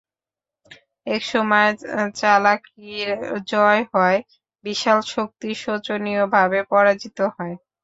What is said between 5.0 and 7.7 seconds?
শক্তি শোচনীয়ভাবে পরাজিত হয়।